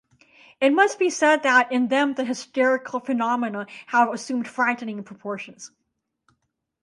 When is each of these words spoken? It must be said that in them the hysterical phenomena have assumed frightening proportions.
It 0.59 0.71
must 0.71 0.97
be 0.97 1.11
said 1.11 1.43
that 1.43 1.71
in 1.71 1.89
them 1.89 2.15
the 2.15 2.23
hysterical 2.25 2.99
phenomena 3.01 3.67
have 3.85 4.11
assumed 4.11 4.47
frightening 4.47 5.03
proportions. 5.03 5.69